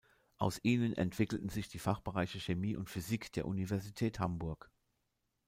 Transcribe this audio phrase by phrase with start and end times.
[0.37, 4.71] Aus ihnen entwickelten sich die Fachbereiche Chemie und Physik der Universität Hamburg.